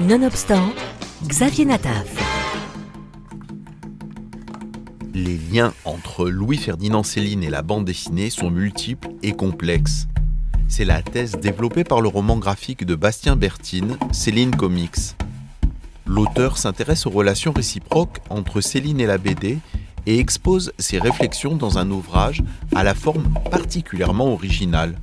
[0.00, 0.72] Nonobstant,
[1.24, 2.08] Xavier Nataf.
[5.14, 10.08] Les liens entre Louis-Ferdinand Céline et la bande dessinée sont multiples et complexes.
[10.66, 15.14] C'est la thèse développée par le roman graphique de Bastien Bertine, Céline Comics.
[16.06, 19.58] L'auteur s'intéresse aux relations réciproques entre Céline et la BD
[20.06, 22.42] et expose ses réflexions dans un ouvrage
[22.74, 24.96] à la forme particulièrement originale.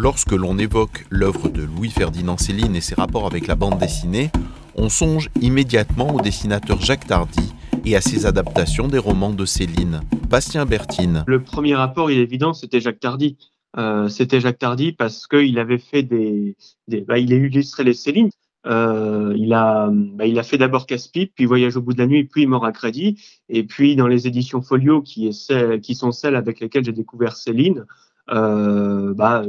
[0.00, 4.30] Lorsque l'on évoque l'œuvre de Louis-Ferdinand Céline et ses rapports avec la bande dessinée,
[4.76, 7.52] on songe immédiatement au dessinateur Jacques Tardy
[7.84, 10.02] et à ses adaptations des romans de Céline.
[10.30, 11.24] Bastien Bertine.
[11.26, 13.38] Le premier rapport, il est évident, c'était Jacques Tardy.
[13.76, 16.54] Euh, c'était Jacques Tardy parce qu'il avait fait des,
[16.86, 18.30] bah, il a illustré les Céline.
[18.68, 22.06] Euh, il a, bah, il a fait d'abord Casse-Pipe, puis Voyage au bout de la
[22.06, 26.60] nuit, puis Mort à crédit, et puis dans les éditions Folio, qui sont celles avec
[26.60, 27.84] lesquelles j'ai découvert Céline,
[28.30, 29.42] euh, bah,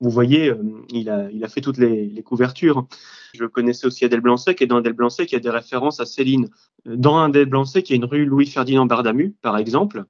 [0.00, 2.86] vous voyez, euh, il, a, il a fait toutes les, les couvertures.
[3.34, 6.06] Je connaissais aussi Adèle Blanc-Sec, et dans Adèle Blanc-Sec, il y a des références à
[6.06, 6.48] Céline.
[6.86, 10.04] Dans Adèle Blanc-Sec, il y a une rue Louis-Ferdinand Bardamu, par exemple.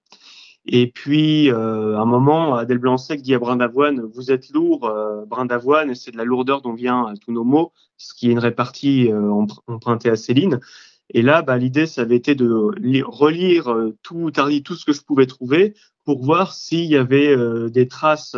[0.66, 5.24] Et puis, euh, à un moment, Adèle Blanc-Sec dit à Brindavoine, vous êtes lourd, euh,
[5.24, 8.38] Brindavoine, et c'est de la lourdeur dont vient tous nos mots, ce qui est une
[8.38, 9.30] répartie euh,
[9.66, 10.60] empruntée à Céline.
[11.10, 12.46] Et là, bah, l'idée, ça avait été de
[13.02, 17.34] relire euh, tout, tout ce que je pouvais trouver pour voir s'il y avait
[17.70, 18.34] des traces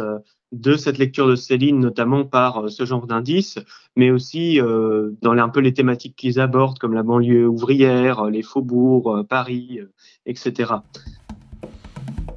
[0.53, 3.59] de cette lecture de Céline, notamment par euh, ce genre d'indices,
[3.97, 8.43] mais aussi euh, dans un peu les thématiques qu'ils abordent, comme la banlieue ouvrière, les
[8.43, 9.81] faubourgs, Paris,
[10.27, 10.73] etc.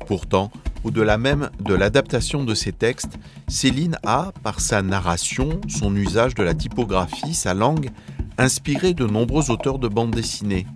[0.08, 0.52] Pourtant,
[0.84, 6.44] au-delà même de l'adaptation de ces textes, Céline a, par sa narration, son usage de
[6.44, 7.89] la typographie, sa langue,
[8.38, 10.67] inspiré de nombreux auteurs de bandes dessinées.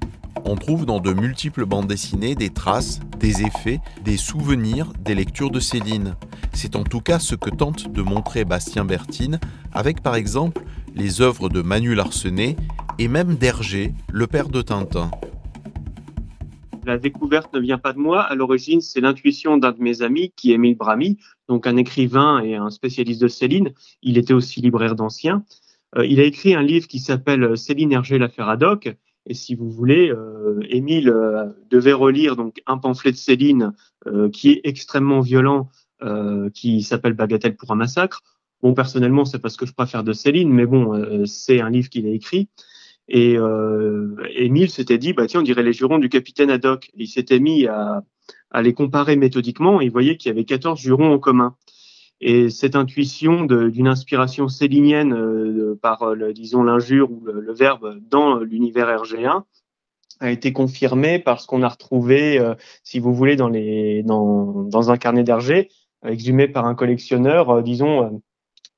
[0.45, 5.51] On trouve dans de multiples bandes dessinées des traces, des effets, des souvenirs des lectures
[5.51, 6.15] de Céline.
[6.53, 9.39] C'est en tout cas ce que tente de montrer Bastien Bertine
[9.73, 10.63] avec par exemple
[10.95, 12.55] les œuvres de Manu Larsenet
[12.99, 15.11] et même d'Hergé, le père de Tintin.
[16.85, 18.21] La découverte ne vient pas de moi.
[18.21, 21.17] À l'origine, c'est l'intuition d'un de mes amis qui est Émile Bramy,
[21.49, 23.73] donc un écrivain et un spécialiste de Céline.
[24.02, 25.43] Il était aussi libraire d'anciens.
[25.97, 28.95] Euh, il a écrit un livre qui s'appelle Céline Hergé, l'affaire ad hoc.
[29.27, 33.73] Et si vous voulez, euh, Émile euh, devait relire donc un pamphlet de Céline
[34.32, 35.70] qui est extrêmement violent
[36.04, 38.21] euh, qui s'appelle Bagatelle pour un massacre.
[38.61, 41.89] Bon, personnellement, c'est parce que je préfère de Céline, mais bon, euh, c'est un livre
[41.89, 42.49] qu'il a écrit.
[43.08, 46.92] Et euh, Émile s'était dit, bah tiens, on dirait les jurons du capitaine Haddock.
[46.95, 48.04] il s'était mis à,
[48.52, 51.55] à, les comparer méthodiquement et il voyait qu'il y avait 14 jurons en commun.
[52.20, 58.00] Et cette intuition d'une inspiration célinienne euh, par, le, disons, l'injure ou le, le, verbe
[58.10, 59.44] dans l'univers RG1
[60.20, 62.44] a été confirmée par ce qu'on a retrouvé,
[62.82, 65.70] si vous voulez, dans, les, dans, dans un carnet d'Hergé,
[66.05, 68.10] exhumé par un collectionneur, euh, disons, euh,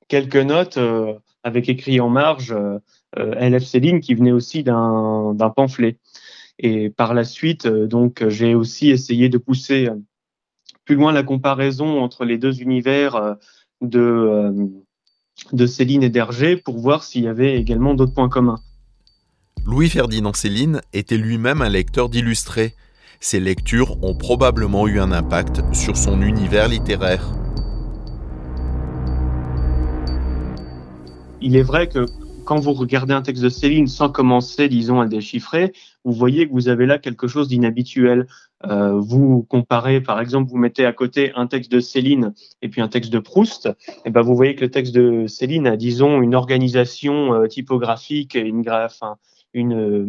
[0.08, 2.54] quelques notes euh, avec écrit en marge
[3.16, 5.98] LF Céline qui venait aussi d'un pamphlet.
[6.58, 9.88] Et par la suite, donc, j'ai aussi essayé de pousser
[10.84, 13.36] plus loin la comparaison entre les deux univers
[13.80, 14.70] de,
[15.52, 18.60] de Céline et d'Hergé pour voir s'il y avait également d'autres points communs.
[19.66, 22.74] Louis-Ferdinand Céline était lui-même un lecteur d'illustrés.
[23.20, 27.28] Ces lectures ont probablement eu un impact sur son univers littéraire.
[31.42, 32.06] Il est vrai que
[32.50, 35.72] quand vous regardez un texte de Céline sans commencer, disons, à déchiffrer,
[36.04, 38.26] vous voyez que vous avez là quelque chose d'inhabituel.
[38.66, 42.80] Euh, vous comparez, par exemple, vous mettez à côté un texte de Céline et puis
[42.80, 43.68] un texte de Proust,
[44.04, 48.34] et ben vous voyez que le texte de Céline a, disons, une organisation euh, typographique,
[48.34, 49.04] une graphe,
[49.54, 50.06] une euh,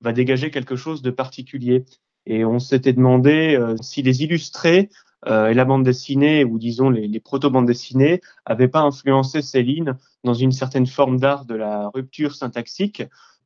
[0.00, 1.86] va dégager quelque chose de particulier.
[2.24, 4.90] Et on s'était demandé euh, si les illustrés
[5.26, 10.52] et la bande dessinée, ou disons les, proto-bandes dessinées, n'avaient pas influencé Céline dans une
[10.52, 13.02] certaine forme d'art de la rupture syntaxique.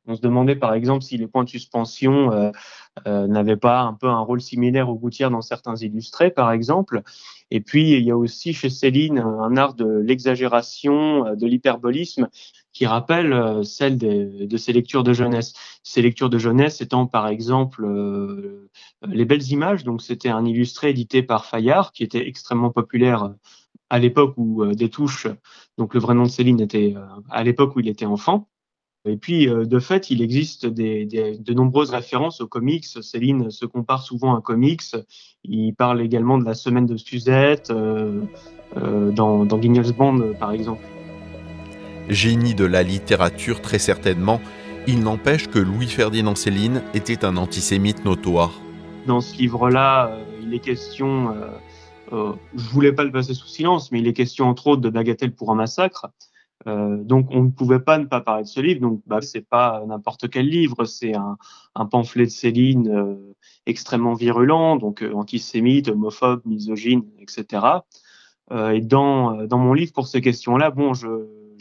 [0.07, 2.51] On se demandait par exemple si les points de suspension euh,
[3.07, 7.01] euh, n'avaient pas un peu un rôle similaire aux gouttières dans certains illustrés, par exemple.
[7.51, 12.27] Et puis, il y a aussi chez Céline un art de l'exagération, euh, de l'hyperbolisme,
[12.75, 15.53] qui rappelle euh, celle de, de, ses lectures de jeunesse.
[15.81, 18.69] Ces lectures de jeunesse étant, par exemple, euh,
[19.07, 19.83] Les Belles Images.
[19.83, 23.33] Donc, c'était un illustré édité par Fayard, qui était extrêmement populaire
[23.89, 25.27] à l'époque où des touches,
[25.77, 26.95] donc le vrai nom de Céline était
[27.29, 28.47] à l'époque où il était enfant.
[29.05, 32.85] Et puis, euh, de fait, il existe des, des, de nombreuses références aux comics.
[32.85, 34.81] Céline se compare souvent à un comics.
[35.43, 38.21] Il parle également de la semaine de Suzette, euh,
[38.77, 40.81] euh, dans, dans Guignol's Band, par exemple.
[42.09, 44.39] Génie de la littérature, très certainement,
[44.87, 48.51] il n'empêche que Louis-Ferdinand Céline était un antisémite notoire.
[49.07, 51.33] Dans ce livre-là, euh, il est question,
[52.11, 54.89] euh, je voulais pas le passer sous silence, mais il est question entre autres de
[54.89, 56.07] Bagatelle pour un massacre,
[56.67, 58.81] Euh, donc on ne pouvait pas ne pas parler de ce livre.
[58.81, 61.37] Donc bah, c'est pas n'importe quel livre, c'est un,
[61.75, 63.35] un, pamphlet de Céline euh,
[63.65, 67.65] extrêmement virulent, donc euh, antisémite, homophobe, misogyne, etc.
[68.51, 71.07] Euh, et dans dans mon livre pour ces questions-là, bon, je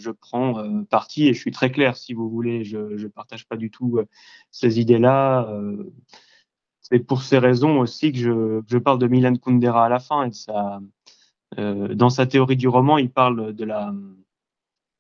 [0.05, 2.65] je prends parti et je suis très clair, si vous voulez.
[2.65, 4.01] Je je partage pas du tout
[4.51, 5.49] ces idées-là.
[6.81, 8.19] c'est pour ces raisons aussi que
[8.69, 10.81] je, parle de Milan Kundera à la fin et sa
[11.57, 13.93] dans sa théorie du roman, il parle de la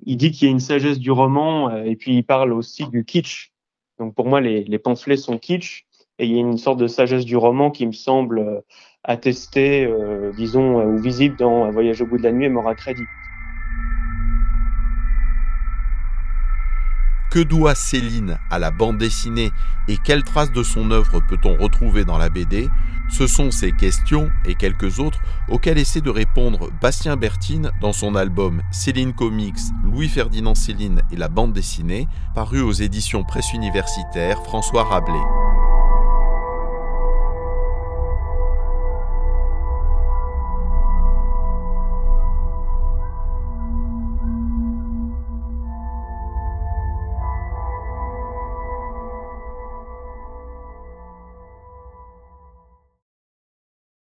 [0.06, 2.86] il dit qu'il y a une sagesse du roman euh, et puis il parle aussi
[2.88, 3.52] du kitsch.
[3.98, 5.86] Donc pour moi, les, les, pamphlets sont kitsch
[6.18, 8.60] et il y a une sorte de sagesse du roman qui me semble euh,
[9.02, 12.74] attestée, euh, disons, ou visible dans voyage au bout de la nuit et Mort à
[12.74, 13.04] crédit.
[17.34, 19.50] Que doit Céline à la bande dessinée
[19.88, 22.68] et quelles traces de son œuvre peut-on retrouver dans la BD
[23.10, 28.14] Ce sont ces questions et quelques autres auxquelles essaie de répondre Bastien Bertine dans son
[28.14, 34.84] album Céline Comics, Louis-Ferdinand Céline et la bande dessinée, paru aux éditions Presse Universitaire François
[34.84, 35.43] Rabelais.